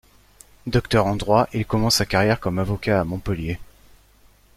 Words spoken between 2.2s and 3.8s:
comme avocat à Montpellier.